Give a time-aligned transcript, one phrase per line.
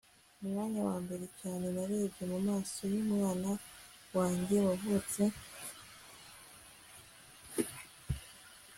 [0.43, 3.51] Umwanya wambere cyane narebye mumaso yumwana
[4.13, 5.21] wanjye wavutse